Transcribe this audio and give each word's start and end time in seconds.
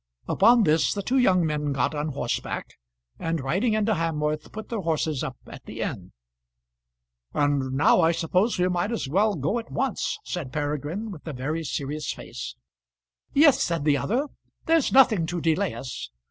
Upon 0.27 0.63
this 0.63 0.95
the 0.95 1.03
two 1.03 1.19
young 1.19 1.45
men 1.45 1.73
got 1.73 1.93
on 1.93 2.07
horseback, 2.13 2.73
and 3.19 3.39
riding 3.39 3.75
into 3.75 3.93
Hamworth, 3.93 4.51
put 4.51 4.69
their 4.69 4.79
horses 4.81 5.23
up 5.23 5.37
at 5.45 5.65
the 5.65 5.81
inn. 5.81 6.11
"And 7.35 7.73
now 7.73 8.01
I 8.01 8.11
suppose 8.11 8.57
we 8.57 8.67
might 8.67 8.91
as 8.91 9.07
well 9.07 9.35
go 9.35 9.59
at 9.59 9.69
once," 9.69 10.17
said 10.23 10.51
Peregrine, 10.51 11.11
with 11.11 11.27
a 11.27 11.33
very 11.33 11.63
serious 11.63 12.11
face. 12.11 12.55
"Yes," 13.35 13.61
said 13.61 13.83
the 13.85 13.97
other; 13.97 14.25
"there's 14.65 14.91
nothing 14.91 15.27
to 15.27 15.39
delay 15.39 15.75
us. 15.75 16.09